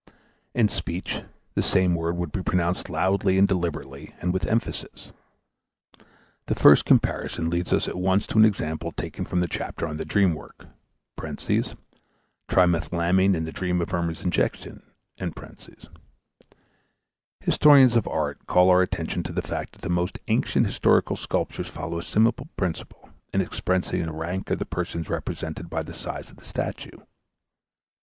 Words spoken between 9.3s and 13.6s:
the chapter on "The Dream Work" (trimethylamine in the